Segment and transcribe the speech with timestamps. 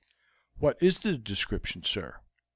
[0.57, 2.21] "What is the description, sir?